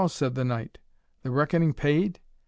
said 0.07 0.33
the 0.33 0.43
knight; 0.43 0.79
"the 1.21 1.29
reckoning 1.29 1.73
paid? 1.75 2.19